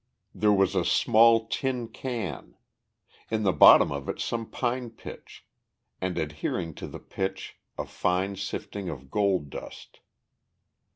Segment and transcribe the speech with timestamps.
[0.33, 2.55] There was a small tin can;
[3.29, 5.45] in the bottom of it some pine pitch,
[6.01, 9.99] and adhering to the pitch a fine sifting of gold dust.